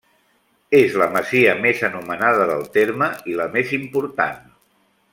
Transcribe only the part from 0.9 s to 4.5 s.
la masia més anomenada del terme i la més important.